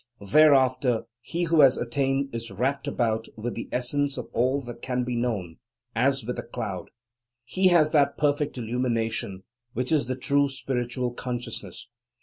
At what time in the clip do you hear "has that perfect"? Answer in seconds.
7.67-8.57